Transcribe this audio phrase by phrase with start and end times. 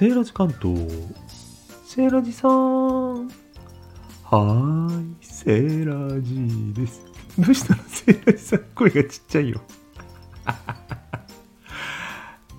[0.00, 0.80] セーラジ関東。
[1.84, 3.28] セーラジさん。
[3.28, 7.04] はーい、セーラジです。
[7.38, 9.60] どうしたのセーラジさん、声がちっちゃいよ。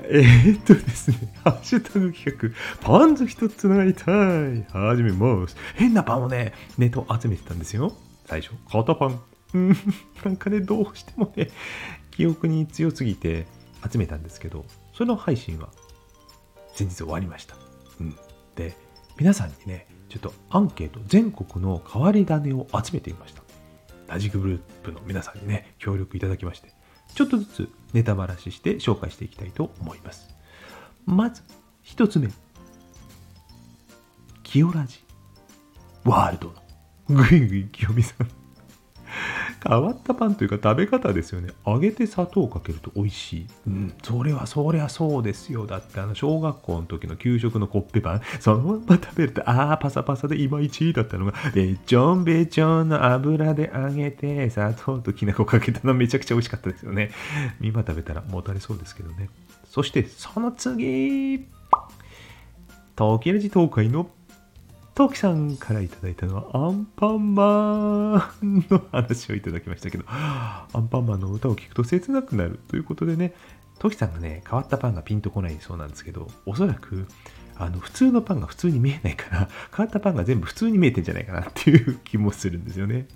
[0.04, 2.50] えーっとですね、ハッシュタグ企画、
[2.86, 4.62] パンズ一つなりたい。
[4.70, 5.56] 始めます。
[5.76, 7.96] 変なパンをね、ネット集めてたんですよ。
[8.26, 9.18] 最初、肩パン。
[9.54, 9.76] うん、
[10.26, 11.48] なんかね、どうしてもね、
[12.10, 13.46] 記憶に強すぎて
[13.90, 15.70] 集めたんですけど、その配信は
[16.72, 17.56] 先日終わりました。
[18.00, 18.16] うん、
[18.54, 18.76] で、
[19.18, 23.42] 皆さんにね、ちょっとアンケート、全国の変わり種を集めてみました。
[24.08, 26.72] ラジグループの皆さんにね、協力いただきまして、
[27.14, 30.28] ちょっとずつネタばらしして紹介していきたいと思います。
[31.06, 31.42] まず、
[31.82, 32.28] 一つ目。
[34.42, 35.04] 清ラジ
[36.04, 36.54] ワールド
[37.14, 38.39] のぐいぐい清美さん。
[39.66, 41.52] 変わったパンというか食べ方ですよね。
[41.66, 43.46] 揚げて砂糖をかけると美味しい。
[43.66, 45.66] うん、それはそりゃそうですよ。
[45.66, 57.10] だってあの小学校の時の給食のコッペパン、そのまま食べると、ああ、パサパサでいまいちだったのが、べちょんべちょんの油で揚げて砂糖ときな粉かけたのめちゃくちゃ美味しかったですよね。
[57.60, 59.28] 今食べたらもたれそうですけどね。
[59.68, 61.46] そしてその次、
[62.96, 64.10] 東京寺東海の
[65.00, 73.32] トキさんからいただいたのはアンパンマンの話をいただきましたけど、アンパンマンの歌を聴くと切なくなるということでね、
[73.78, 77.06] トキさんがね、変わったパンがピンとこないそうなんですけど、おそらく、
[77.56, 83.08] あの、普通のパンが普通に見えないから、変わったパンが全部普通に見えてんじゃないかなっていう気もするんですよね。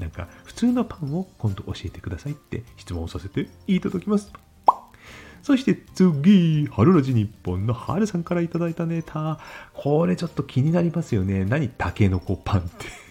[0.00, 4.32] なんか、普通のパンを今度教えてくださいって質問させていただきます。
[5.48, 9.38] そして次、春ラジ日本の春さんからいただいたネタ。
[9.72, 11.46] これちょっと気になりますよね。
[11.46, 13.07] 何タケノコパンって。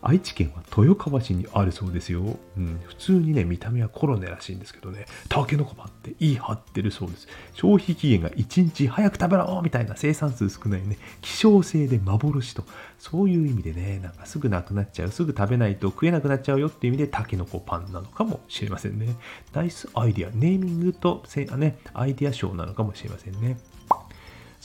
[0.00, 2.22] 愛知県は豊川市にあるそうですよ。
[2.56, 7.28] うん、普通にね、見た目はコロネらしいんですけどね、タケノコパンって言い張ってるそうです。
[7.54, 12.64] 消費期限が1日早く食べろみたいな生産数少ないね、希少性で幻と、
[12.98, 19.16] そういう意味でね、なんかすぐなくなっちゃう、すぐ食べないと食えなくなっちゃうよっていう意味でタケノコパンなのかもしれませんね。
[19.52, 23.58] ナイスアイディア、ネーミングとせね、アイディア賞なのかもしれませんね。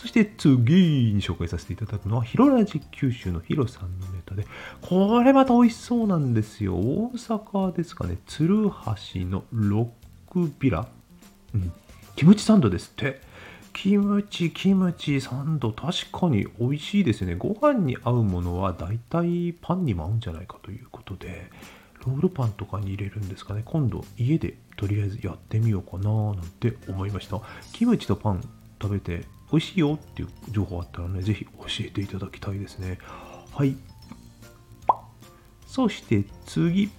[0.04, 4.46] そして次に紹介させていただくのは、ヒロラジ九州のヒロさんのネタで、
[4.82, 6.76] これまた美味しそうなんですよ。
[6.76, 9.94] 大阪ですかね、鶴橋のロ
[10.30, 10.86] ックビラ。
[11.56, 11.72] うん。
[12.18, 13.22] キムチサンドですって。
[13.72, 17.36] キムチ、キムチ、サンド、確かに美味しいですね。
[17.36, 21.50] ご飯に合うものは大体パンにも合うんじゃないかということで、
[22.06, 23.62] ロールパンとかに入れるんですかね。
[23.64, 27.40] 今度家でとりあえずやってみようかななんて思いました。
[27.72, 28.42] キムチとパン
[28.82, 32.98] 食べて美味しいよっていう情報あったらね、ぜひ教えていただきたいですね。
[33.54, 33.76] はい。
[35.68, 36.90] そして次。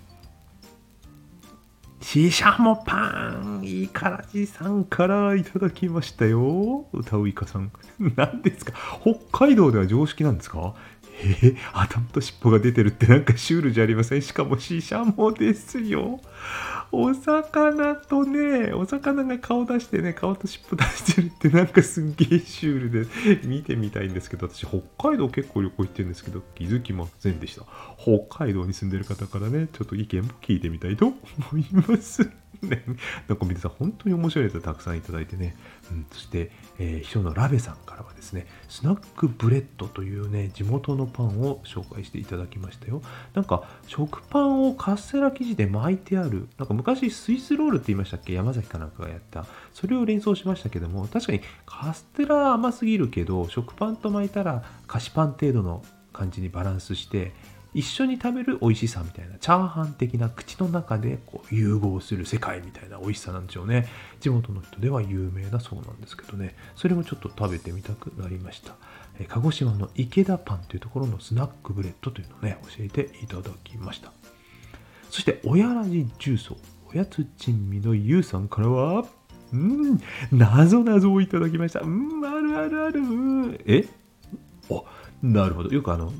[2.01, 6.87] シシャモパンいいからじさんからいただきましたよ。
[6.93, 7.73] 歌ういかさん。
[8.15, 8.73] 何ですか？
[9.03, 10.75] 北海道では常識なんですか？
[11.23, 14.23] えー、頭と尻尾が出てるってなんかシュールじゃありません？
[14.23, 16.21] しかもシシャモですよ。
[16.93, 27.65] お魚とね、お魚が顔出してね、顔と尻尾出してるってなんかすんげえシュールで見てみたいんですけど、私北海道結構旅行行ってるんですけど、気づきませんでした。
[27.99, 31.15] 北海道に住んでる方からね、ちょっと意見も聞いてみたいと思
[31.59, 32.31] います。
[32.65, 32.85] ね、
[33.29, 35.57] なんか皆さん本当に面白いやつをたくさんいただいてね、
[35.91, 43.03] うん、そして、えー、秘書のラベさんからはですね、スナックブレッドというね、地元のパンを紹介していただきましたよ。
[43.35, 48.33] なんか食パンをカステラ生地で巻いてある、なんか昔スイスロールって言いましたっけ？
[48.33, 49.47] 山崎かなんかがやった。
[49.73, 57.33] それを連想しましたけども、確かにカステラ甘すぎるけど、食パンと巻いたら菓子パン程度の感じにバランスして、
[57.75, 63.89] 一緒に食べる美味しさみたいなチャーハン的な口の中でこう融合する世界みたいな美味しさなんでしょうね
[64.21, 68.75] 地元の人では有名だそうなんですけどねそれもちょっと食べてみたくなりました
[69.29, 74.13] 鹿児島の池田パンというところのスナックブレッドというのをね教えていただきました
[75.11, 76.57] そして親ラジ重曹
[76.93, 79.05] おやつ珍味のゆうさんからは
[79.53, 80.01] うん、
[80.33, 81.81] なぞなぞをいただきました。
[81.81, 83.61] うん、あるあるある。
[83.67, 83.87] え？
[84.69, 84.85] お、
[85.23, 85.71] なるほど。
[85.71, 86.13] よくあの、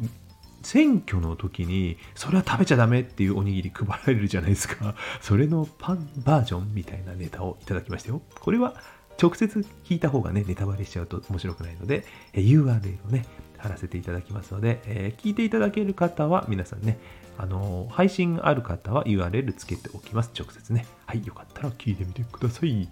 [0.65, 4.95] 選挙の時にそれは食べちゃダメっていうおにぎり配られるじゃないですか。
[5.21, 8.23] それのパンバージョンみたいなネタをいただきましたよ。
[8.41, 8.75] これは
[9.23, 13.27] 直接聞いた方がねネタバレしちゃうと面白くないので URL をね
[13.59, 16.99] 貼らせていただきますので、えー、聞いていただける方は皆さんね
[17.39, 20.31] あのー、配信ある方は URL つけておきます。
[20.39, 20.87] 直接ね。
[21.07, 22.89] はいよかったら聞いてみてください。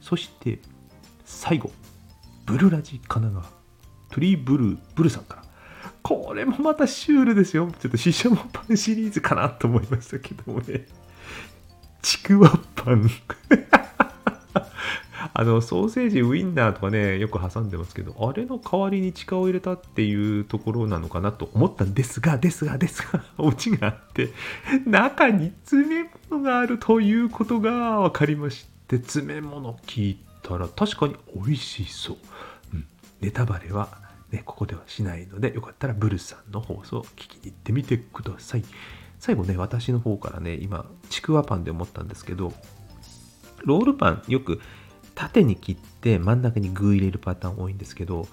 [0.00, 0.58] そして
[1.24, 1.70] 最後
[2.44, 3.64] ブルラジ神奈川
[4.10, 5.43] トリーブルーブルさんから
[6.04, 7.72] これもまたシュールですよ。
[7.80, 10.84] ちょっとシシャモパンシリーズかなと思いましたけどもね。
[12.02, 13.08] ちくわパン。
[15.32, 24.28] あのソーセージウインナーとかねよく挟んでますけどあれの代わりに力を入れたっていうところなのかなと思ったんですがですがですがオチがあって
[24.86, 32.16] 中に詰め物があるということが分かりまして詰め物聞いたら確かに美味しそう、
[32.74, 32.86] うん、
[33.22, 34.03] ネタバレは
[34.34, 38.64] ね、ここではしないのでよかったらブルさんの放送を聞きに行ってみてください。
[39.20, 42.52] 最後ね私の方からね今ちくわパンで思ったんですけど
[43.64, 44.60] ロールパンよく
[45.14, 48.26] 縦に切って真ん中に具入れるパターン多いんですけど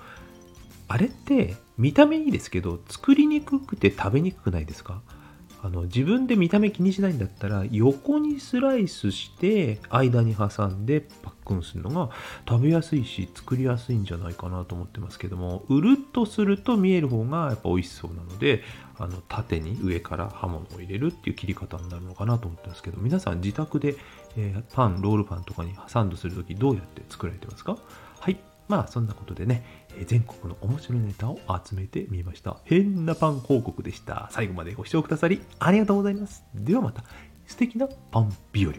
[0.88, 5.02] あれって見た目いいですけど作りにくくて食べにくくないですか？
[5.64, 12.10] あの自分で見た目気にしないんだったら横にスライスして間に挟んでパックンするのが
[12.50, 18.64] 食べやすいし作りやすいんじゃないかなと思ってますけどもうるっとすると見える方がやっぱ美味しそうなので
[18.98, 23.96] あの縦に上から刃物を入れるっていう切り方になるのかなと思ってますけど皆さん自宅で、
[24.38, 27.78] えー、パンロールパンとかにサンドするときどうやって作られてますか？
[28.20, 28.38] はい。
[28.68, 32.58] まあそんなことでね、全国の面白いネタを集めてみました。
[32.66, 34.30] 変なパン報告でした。
[34.32, 36.44] 最後までご視聴くださりありがとうございます。
[36.56, 37.04] ではまた
[37.48, 38.76] 素敵なパン日和を。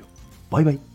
[0.50, 0.91] バイバイ。